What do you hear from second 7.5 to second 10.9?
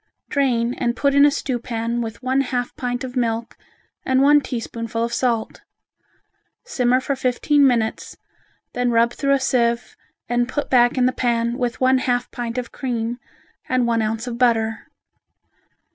minutes, then rub through a sieve and put